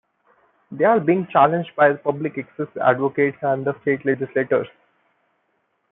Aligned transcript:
They 0.71 0.83
are 0.83 0.99
being 0.99 1.27
challenged 1.31 1.75
by 1.75 1.93
public 1.93 2.35
access 2.39 2.65
advocates 2.83 3.37
and 3.43 3.67
state 3.83 4.03
legislators. 4.03 4.67